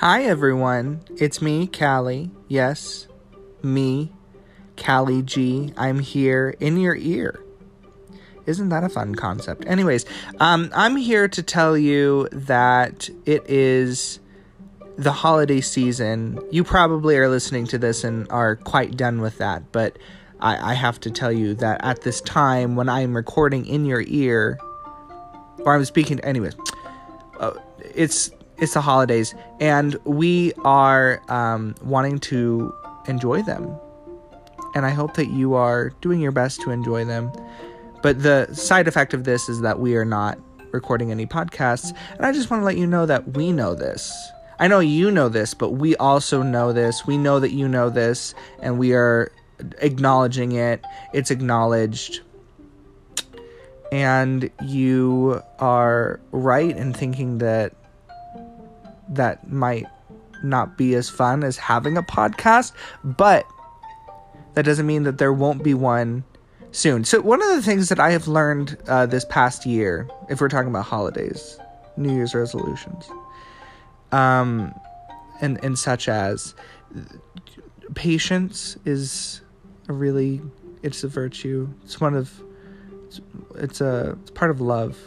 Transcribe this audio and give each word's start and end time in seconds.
Hi, 0.00 0.24
everyone. 0.24 1.00
It's 1.16 1.40
me, 1.40 1.66
Callie. 1.66 2.30
Yes, 2.48 3.08
me, 3.62 4.12
Callie 4.76 5.22
G. 5.22 5.72
I'm 5.74 6.00
here 6.00 6.54
in 6.60 6.76
your 6.76 6.94
ear. 6.96 7.42
Isn't 8.44 8.68
that 8.68 8.84
a 8.84 8.90
fun 8.90 9.14
concept? 9.14 9.64
Anyways, 9.66 10.04
um, 10.38 10.70
I'm 10.74 10.96
here 10.96 11.28
to 11.28 11.42
tell 11.42 11.78
you 11.78 12.28
that 12.30 13.08
it 13.24 13.48
is 13.48 14.20
the 14.98 15.12
holiday 15.12 15.62
season. 15.62 16.40
You 16.50 16.62
probably 16.62 17.16
are 17.16 17.30
listening 17.30 17.66
to 17.68 17.78
this 17.78 18.04
and 18.04 18.30
are 18.30 18.56
quite 18.56 18.98
done 18.98 19.22
with 19.22 19.38
that, 19.38 19.72
but 19.72 19.98
I, 20.40 20.72
I 20.72 20.74
have 20.74 21.00
to 21.00 21.10
tell 21.10 21.32
you 21.32 21.54
that 21.54 21.82
at 21.82 22.02
this 22.02 22.20
time, 22.20 22.76
when 22.76 22.90
I'm 22.90 23.16
recording 23.16 23.64
in 23.64 23.86
your 23.86 24.04
ear, 24.06 24.58
or 25.60 25.74
I'm 25.74 25.86
speaking, 25.86 26.20
anyways, 26.20 26.54
uh, 27.40 27.52
it's 27.94 28.30
it's 28.58 28.74
the 28.74 28.80
holidays, 28.80 29.34
and 29.60 29.94
we 30.04 30.52
are 30.64 31.22
um, 31.28 31.74
wanting 31.82 32.18
to 32.20 32.74
enjoy 33.06 33.42
them. 33.42 33.76
And 34.74 34.84
I 34.84 34.90
hope 34.90 35.14
that 35.14 35.28
you 35.28 35.54
are 35.54 35.90
doing 36.00 36.20
your 36.20 36.32
best 36.32 36.60
to 36.62 36.70
enjoy 36.70 37.04
them. 37.04 37.32
But 38.02 38.22
the 38.22 38.52
side 38.54 38.88
effect 38.88 39.14
of 39.14 39.24
this 39.24 39.48
is 39.48 39.60
that 39.62 39.80
we 39.80 39.96
are 39.96 40.04
not 40.04 40.38
recording 40.72 41.10
any 41.10 41.26
podcasts. 41.26 41.96
And 42.16 42.26
I 42.26 42.32
just 42.32 42.50
want 42.50 42.60
to 42.60 42.64
let 42.64 42.76
you 42.76 42.86
know 42.86 43.06
that 43.06 43.36
we 43.36 43.52
know 43.52 43.74
this. 43.74 44.12
I 44.58 44.68
know 44.68 44.80
you 44.80 45.10
know 45.10 45.28
this, 45.28 45.54
but 45.54 45.72
we 45.72 45.96
also 45.96 46.42
know 46.42 46.72
this. 46.72 47.06
We 47.06 47.18
know 47.18 47.40
that 47.40 47.52
you 47.52 47.68
know 47.68 47.90
this, 47.90 48.34
and 48.60 48.78
we 48.78 48.94
are 48.94 49.30
acknowledging 49.78 50.52
it. 50.52 50.84
It's 51.12 51.30
acknowledged. 51.30 52.20
And 53.92 54.50
you 54.62 55.42
are 55.58 56.20
right 56.32 56.76
in 56.76 56.92
thinking 56.92 57.38
that 57.38 57.74
that 59.16 59.50
might 59.50 59.86
not 60.42 60.76
be 60.76 60.94
as 60.94 61.08
fun 61.08 61.42
as 61.42 61.56
having 61.56 61.96
a 61.96 62.02
podcast, 62.02 62.72
but 63.04 63.46
that 64.54 64.64
doesn't 64.64 64.86
mean 64.86 65.02
that 65.04 65.18
there 65.18 65.32
won't 65.32 65.62
be 65.62 65.74
one 65.74 66.24
soon. 66.72 67.04
So, 67.04 67.20
one 67.20 67.42
of 67.42 67.48
the 67.48 67.62
things 67.62 67.88
that 67.88 68.00
I 68.00 68.10
have 68.12 68.28
learned 68.28 68.76
uh, 68.86 69.06
this 69.06 69.24
past 69.24 69.66
year, 69.66 70.08
if 70.28 70.40
we're 70.40 70.48
talking 70.48 70.68
about 70.68 70.84
holidays, 70.84 71.58
New 71.96 72.14
Year's 72.14 72.34
resolutions, 72.34 73.08
um, 74.12 74.74
and 75.40 75.62
and 75.64 75.78
such 75.78 76.08
as 76.08 76.54
patience 77.94 78.76
is 78.84 79.40
a 79.88 79.92
really 79.92 80.40
it's 80.82 81.04
a 81.04 81.08
virtue. 81.08 81.68
It's 81.84 82.00
one 82.00 82.14
of 82.14 82.42
it's, 83.06 83.20
it's 83.56 83.80
a 83.80 84.16
it's 84.22 84.30
part 84.30 84.50
of 84.50 84.60
love. 84.60 84.98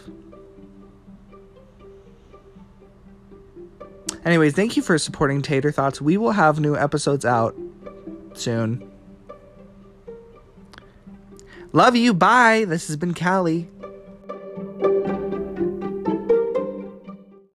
Anyways, 4.30 4.54
thank 4.54 4.78
you 4.78 4.84
for 4.84 4.96
supporting 5.00 5.42
Tater 5.42 5.72
Thoughts. 5.72 6.00
We 6.00 6.16
will 6.16 6.34
have 6.34 6.60
new 6.60 6.78
episodes 6.78 7.26
out 7.26 7.58
soon. 8.36 8.92
Love 11.74 11.96
you. 11.96 12.14
Bye. 12.14 12.66
This 12.68 12.86
has 12.90 12.96
been 12.96 13.16
Callie. 13.16 13.68